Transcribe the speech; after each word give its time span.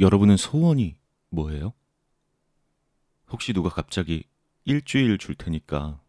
여러분은 0.00 0.36
소원이 0.36 0.96
뭐예요? 1.30 1.72
혹시 3.28 3.52
누가 3.52 3.68
갑자기 3.68 4.24
일주일 4.64 5.18
줄 5.18 5.34
테니까 5.34 6.00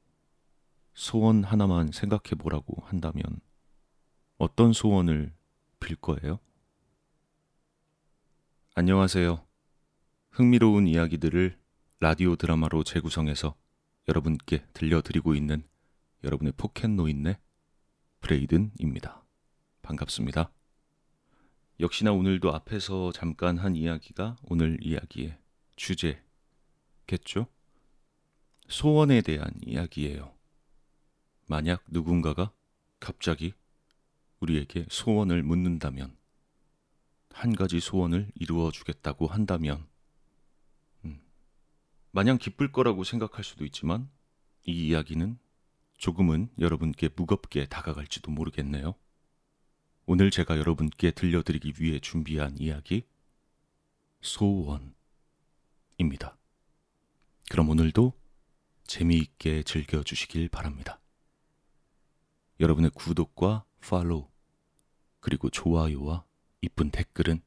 소원 0.94 1.44
하나만 1.44 1.92
생각해 1.92 2.36
보라고 2.38 2.82
한다면 2.86 3.24
어떤 4.38 4.74
소원을 4.74 5.34
빌 5.80 5.96
거예요? 5.96 6.40
안녕하세요. 8.76 9.46
흥미로운 10.32 10.88
이야기들을 10.88 11.58
라디오 12.00 12.36
드라마로 12.36 12.84
재구성해서 12.84 13.56
여러분께 14.08 14.66
들려드리고 14.74 15.36
있는 15.36 15.64
여러분의 16.24 16.54
포켓 16.58 16.90
노인네 16.90 17.40
브레이든입니다. 18.22 19.24
반갑습니다. 19.82 20.52
역시나 21.80 22.12
오늘도 22.12 22.54
앞에서 22.54 23.12
잠깐 23.12 23.58
한 23.58 23.76
이야기가 23.76 24.38
오늘 24.44 24.78
이야기의 24.82 25.38
주제겠죠? 25.76 27.48
소원에 28.68 29.22
대한 29.22 29.52
이야기예요. 29.66 30.34
만약 31.48 31.84
누군가가 31.88 32.52
갑자기 33.00 33.54
우리에게 34.40 34.86
소원을 34.90 35.42
묻는다면, 35.44 36.16
한 37.32 37.56
가지 37.56 37.80
소원을 37.80 38.32
이루어 38.36 38.72
주겠다고 38.72 39.28
한다면, 39.28 39.88
음, 41.06 41.22
마냥 42.12 42.38
기쁠 42.38 42.72
거라고 42.72 43.04
생각할 43.04 43.44
수도 43.44 43.66
있지만, 43.66 44.10
이 44.66 44.88
이야기는 44.88 45.40
조금은 45.98 46.50
여러분께 46.60 47.10
무겁게 47.16 47.66
다가갈지도 47.66 48.32
모르겠네요. 48.32 48.96
오늘 50.06 50.32
제가 50.32 50.58
여러분께 50.58 51.12
들려드리기 51.12 51.76
위해 51.80 51.98
준비한 52.00 52.58
이야기, 52.58 53.06
소원입니다. 54.22 54.94
그럼 57.50 57.70
오늘도 57.70 58.12
재미있게 58.86 59.64
즐겨주시길 59.64 60.50
바랍니다. 60.50 61.00
여러분의 62.60 62.92
구독과 62.94 63.64
팔로우, 63.80 64.28
그리고 65.22 65.50
좋아요와 65.50 66.26
이쁜 66.62 66.92
댓글은 66.92 67.42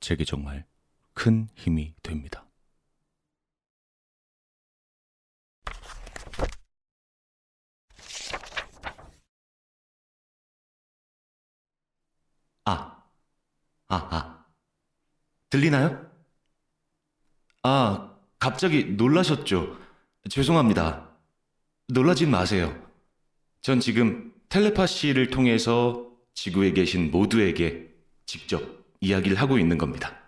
제게 0.00 0.26
정말 0.26 0.66
큰 1.14 1.48
힘이 1.54 1.94
됩니다. 2.02 2.44
아, 12.66 13.04
아, 13.88 13.96
아. 14.10 14.44
들리나요? 15.50 16.04
아, 17.62 18.14
갑자기 18.38 18.84
놀라셨죠? 18.84 19.78
죄송합니다. 20.28 21.08
놀라진 21.88 22.30
마세요. 22.30 22.76
전 23.62 23.80
지금 23.80 24.32
텔레파시를 24.48 25.30
통해서 25.30 26.10
지구에 26.34 26.72
계신 26.72 27.10
모두에게 27.10 27.88
직접 28.26 28.62
이야기를 29.00 29.36
하고 29.40 29.58
있는 29.58 29.78
겁니다. 29.78 30.18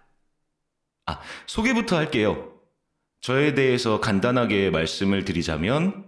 아, 1.06 1.20
소개부터 1.46 1.96
할게요. 1.96 2.52
저에 3.20 3.54
대해서 3.54 4.00
간단하게 4.00 4.70
말씀을 4.70 5.24
드리자면, 5.24 6.04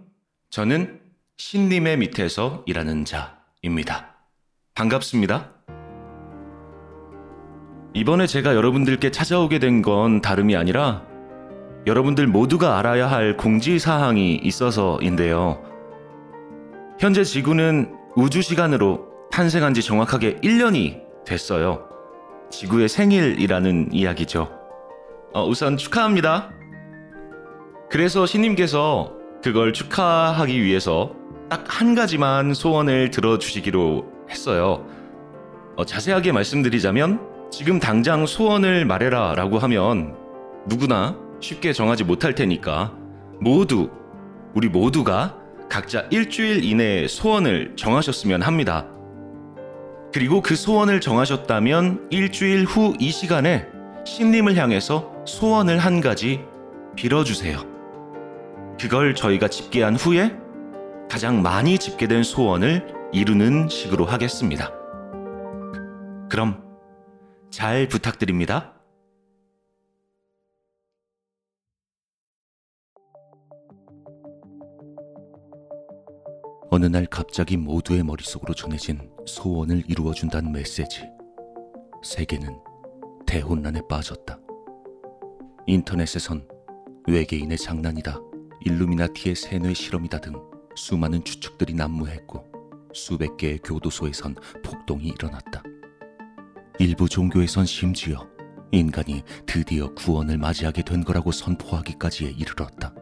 저는 0.49 1.01
신님의 1.37 1.97
밑에서 1.97 2.63
일하는 2.65 3.05
자입니다. 3.05 4.15
반갑습니다. 4.73 5.58
이번에 7.99 8.27
제가 8.27 8.55
여러분들께 8.55 9.11
찾아오게 9.11 9.59
된 9.59 9.81
건 9.81 10.21
다름이 10.21 10.55
아니라 10.55 11.03
여러분들 11.85 12.27
모두가 12.27 12.77
알아야 12.77 13.09
할 13.11 13.35
공지사항이 13.35 14.35
있어서인데요. 14.35 15.61
현재 16.97 17.23
지구는 17.25 17.93
우주 18.15 18.41
시간으로 18.41 19.05
탄생한 19.31 19.73
지 19.73 19.81
정확하게 19.83 20.35
1년이 20.37 21.01
됐어요. 21.25 21.87
지구의 22.49 22.87
생일이라는 22.87 23.89
이야기죠. 23.91 24.49
어, 25.33 25.45
우선 25.45 25.75
축하합니다. 25.75 26.51
그래서 27.89 28.25
신님께서 28.25 29.13
그걸 29.43 29.73
축하하기 29.73 30.63
위해서 30.63 31.13
딱 31.49 31.65
한 31.67 31.95
가지만 31.95 32.53
소원을 32.53 33.11
들어주시기로 33.11 34.05
했어요. 34.29 34.85
어, 35.75 35.85
자세하게 35.85 36.31
말씀드리자면 36.31 37.38
지금 37.51 37.79
당장 37.79 38.25
소원을 38.25 38.85
말해라 38.85 39.33
라고 39.35 39.59
하면 39.59 40.15
누구나 40.67 41.17
쉽게 41.39 41.73
정하지 41.73 42.03
못할 42.03 42.35
테니까 42.35 42.93
모두, 43.39 43.89
우리 44.53 44.69
모두가 44.69 45.35
각자 45.69 46.05
일주일 46.09 46.63
이내에 46.63 47.07
소원을 47.07 47.75
정하셨으면 47.75 48.41
합니다. 48.41 48.85
그리고 50.13 50.41
그 50.41 50.55
소원을 50.55 51.01
정하셨다면 51.01 52.07
일주일 52.09 52.65
후 52.65 52.95
이 52.99 53.11
시간에 53.11 53.67
신님을 54.05 54.55
향해서 54.55 55.11
소원을 55.25 55.77
한 55.77 56.01
가지 56.01 56.41
빌어주세요. 56.95 57.59
그걸 58.79 59.13
저희가 59.13 59.47
집계한 59.47 59.95
후에 59.95 60.35
가장 61.09 61.41
많이 61.41 61.77
집계된 61.77 62.23
소원을 62.23 62.93
이루는 63.11 63.69
식으로 63.69 64.05
하겠습니다. 64.05 64.71
그럼 66.29 66.68
잘 67.51 67.87
부탁드립니다. 67.87 68.75
어느 76.69 76.85
날 76.85 77.07
갑자기 77.07 77.57
모두의 77.57 78.03
머릿속으로 78.03 78.53
전해진 78.53 79.11
소원을 79.25 79.83
이루어준다는 79.87 80.51
메시지. 80.51 81.09
세계는 82.03 82.55
대혼란에 83.25 83.81
빠졌다. 83.89 84.39
인터넷에선 85.65 86.47
외계인의 87.07 87.57
장난이다, 87.57 88.19
일루미나티의 88.65 89.35
세뇌 89.35 89.73
실험이다 89.73 90.21
등 90.21 90.33
수많은 90.75 91.23
추측들이 91.23 91.73
난무했고 91.73 92.45
수백 92.93 93.37
개의 93.37 93.57
교도소에선 93.59 94.35
폭동이 94.63 95.07
일어났다. 95.07 95.63
일부 96.79 97.09
종교에선 97.09 97.65
심지어 97.65 98.25
인간이 98.71 99.21
드디어 99.45 99.93
구원을 99.95 100.37
맞이하게 100.37 100.83
된 100.83 101.03
거라고 101.03 101.33
선포하기까지에 101.33 102.29
이르렀다. 102.29 102.93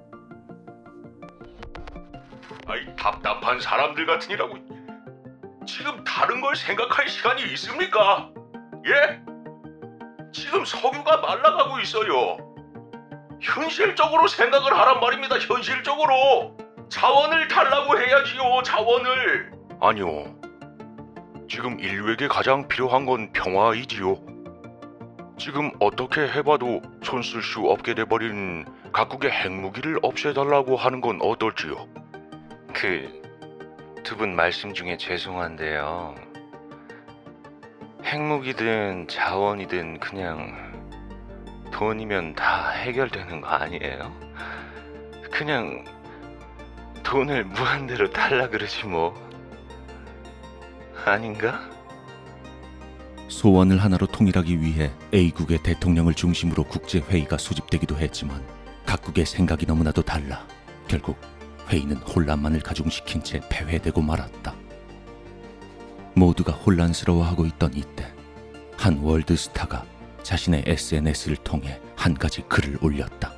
아이 2.65 2.95
답답한 2.95 3.59
사람들 3.59 4.07
같으니라고 4.07 4.55
지금 5.67 6.03
다른 6.03 6.41
걸 6.41 6.55
생각할 6.55 7.07
시간이 7.07 7.43
있습니까? 7.53 8.31
예? 8.87 9.21
지금 10.33 10.65
석유가 10.65 11.17
말라가고 11.17 11.79
있어요. 11.79 12.37
현실적으로 13.39 14.27
생각을 14.27 14.75
하란 14.75 14.99
말입니다. 14.99 15.37
현실적으로 15.37 16.57
자원을 16.89 17.47
달라고 17.47 17.99
해야지요. 17.99 18.63
자원을 18.63 19.51
아니요. 19.79 20.36
지금 21.49 21.79
인류에게 21.79 22.27
가장 22.27 22.67
필요한 22.67 23.05
건 23.05 23.31
평화이지요. 23.31 24.17
지금 25.37 25.71
어떻게 25.79 26.21
해봐도 26.21 26.81
손쓸 27.03 27.41
수 27.41 27.61
없게 27.61 27.93
돼버린 27.93 28.65
각국의 28.91 29.31
핵무기를 29.31 29.99
없애달라고 30.01 30.75
하는 30.75 31.01
건 31.01 31.19
어떨지요? 31.21 31.87
그 32.73 33.17
두 34.03 34.15
분 34.15 34.35
말씀 34.37 34.73
중에 34.73 34.95
죄송한데요. 34.95 36.15
핵무기든 38.05 39.07
자원이든 39.09 39.99
그냥 39.99 40.55
돈이면 41.73 42.35
다 42.35 42.69
해결되는 42.69 43.41
거 43.41 43.47
아니에요? 43.49 44.13
그냥 45.29 45.83
돈을 47.03 47.43
무한대로 47.45 48.09
달라 48.09 48.47
그러지 48.47 48.87
뭐. 48.87 49.13
아닌가? 51.07 51.61
소원을 53.27 53.77
하나로 53.77 54.07
통일하기 54.07 54.61
위해 54.61 54.91
A국의 55.13 55.63
대통령을 55.63 56.13
중심으로 56.13 56.63
국제회의가 56.63 57.37
소집되기도 57.37 57.97
했지만 57.97 58.41
각국의 58.85 59.25
생각이 59.25 59.65
너무나도 59.65 60.01
달라 60.01 60.45
결국 60.87 61.17
회의는 61.69 61.97
혼란만을 61.97 62.61
가중시킨 62.61 63.23
채 63.23 63.41
폐회되고 63.49 64.01
말았다. 64.01 64.55
모두가 66.15 66.53
혼란스러워하고 66.53 67.45
있던 67.45 67.73
이때 67.75 68.11
한 68.77 68.97
월드스타가 68.99 69.83
자신의 70.23 70.63
SNS를 70.65 71.37
통해 71.37 71.79
한 71.95 72.13
가지 72.13 72.41
글을 72.43 72.79
올렸다. 72.81 73.33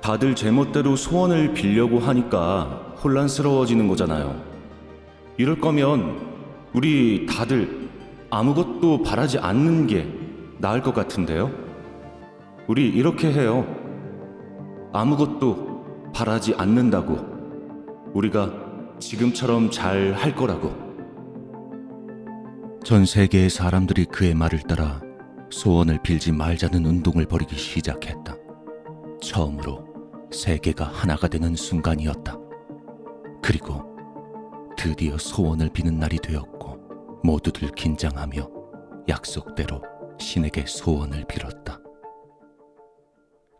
다들 0.00 0.36
제멋대로 0.36 0.94
소원을 0.94 1.52
빌려고 1.52 1.98
하니까 1.98 2.94
혼란스러워지는 3.02 3.88
거잖아요. 3.88 4.45
이럴 5.38 5.60
거면 5.60 6.34
우리 6.72 7.26
다들 7.26 7.88
아무것도 8.30 9.02
바라지 9.02 9.38
않는 9.38 9.86
게 9.86 10.06
나을 10.58 10.82
것 10.82 10.94
같은데요? 10.94 11.50
우리 12.66 12.88
이렇게 12.88 13.32
해요. 13.32 13.64
아무것도 14.92 16.10
바라지 16.14 16.54
않는다고. 16.56 17.18
우리가 18.14 18.52
지금처럼 18.98 19.70
잘 19.70 20.14
할 20.14 20.34
거라고. 20.34 20.74
전 22.82 23.04
세계의 23.04 23.50
사람들이 23.50 24.06
그의 24.06 24.34
말을 24.34 24.60
따라 24.62 25.00
소원을 25.50 26.00
빌지 26.02 26.32
말자는 26.32 26.84
운동을 26.86 27.26
벌이기 27.26 27.56
시작했다. 27.56 28.34
처음으로 29.20 29.84
세계가 30.30 30.84
하나가 30.84 31.28
되는 31.28 31.54
순간이었다. 31.54 32.38
그리고 33.42 33.95
드디어 34.76 35.16
소원을 35.18 35.70
비는 35.70 35.98
날이 35.98 36.18
되었고 36.18 37.20
모두들 37.24 37.70
긴장하며 37.72 38.48
약속대로 39.08 39.82
신에게 40.20 40.66
소원을 40.66 41.24
빌었다. 41.26 41.80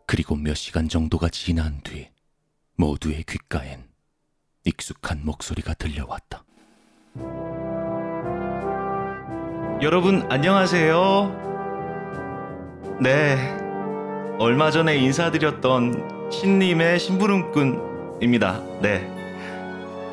그리고 0.05 0.35
몇 0.35 0.55
시간 0.55 0.87
정도가 0.87 1.29
지난 1.29 1.81
뒤 1.83 2.09
모두의 2.77 3.23
귓가엔 3.23 3.83
익숙한 4.63 5.21
목소리가 5.25 5.73
들려왔다. 5.73 6.43
여러분 9.81 10.25
안녕하세요. 10.31 11.47
네. 13.01 13.37
얼마 14.39 14.71
전에 14.71 14.97
인사드렸던 14.97 16.29
신님의 16.31 16.99
심부름꾼입니다. 16.99 18.61
네. 18.81 19.26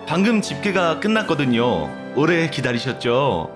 방금 0.07 0.43
집계가 0.43 1.01
끝났거든요. 1.01 1.91
오래 2.15 2.51
기다리셨죠? 2.51 3.51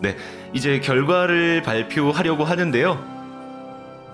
네. 0.00 0.16
이제 0.52 0.80
결과를 0.80 1.62
발표하려고 1.62 2.44
하는데요. 2.44 3.20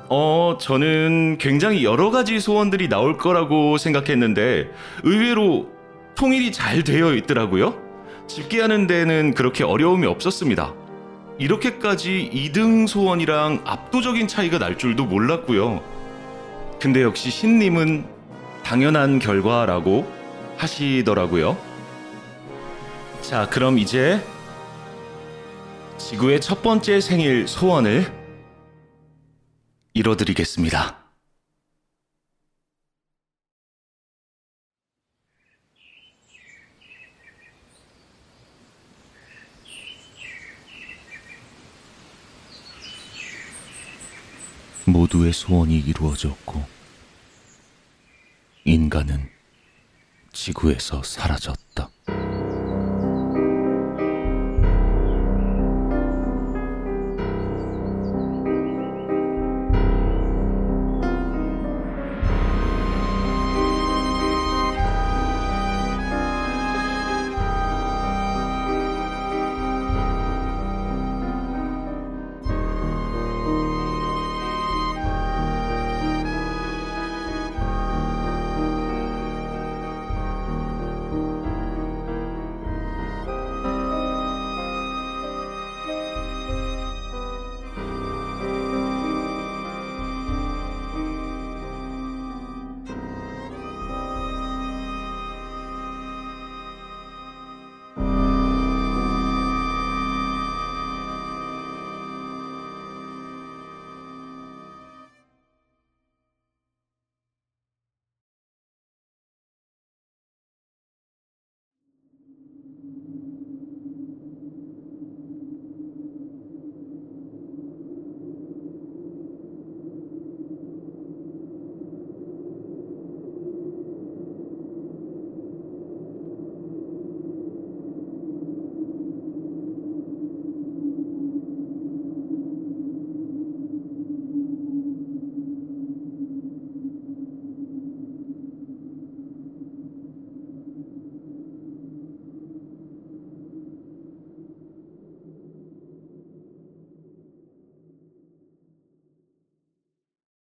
어, 0.08 0.56
저는 0.58 1.36
굉장히 1.38 1.84
여러 1.84 2.10
가지 2.10 2.40
소원들이 2.40 2.88
나올 2.88 3.18
거라고 3.18 3.76
생각했는데 3.76 4.70
의외로 5.02 5.68
통일이 6.14 6.50
잘 6.50 6.82
되어 6.82 7.14
있더라고요. 7.14 7.76
집계하는 8.26 8.86
데는 8.86 9.34
그렇게 9.34 9.62
어려움이 9.62 10.06
없었습니다. 10.06 10.72
이렇게까지 11.38 12.30
2등 12.32 12.88
소원이랑 12.88 13.62
압도적인 13.66 14.26
차이가 14.26 14.58
날 14.58 14.78
줄도 14.78 15.04
몰랐고요. 15.04 15.82
근데 16.80 17.02
역시 17.02 17.30
신님은 17.30 18.04
당연한 18.64 19.18
결과라고 19.18 20.15
하시더라고요. 20.56 21.56
자, 23.22 23.48
그럼 23.48 23.78
이제 23.78 24.20
지구의 25.98 26.40
첫 26.40 26.62
번째 26.62 27.00
생일 27.00 27.48
소원을 27.48 28.12
이뤄드리겠습니다. 29.94 31.04
모두의 44.84 45.32
소원이 45.32 45.78
이루어졌고 45.80 46.64
인간은 48.64 49.35
지구에서 50.46 51.02
사라졌다. 51.02 51.55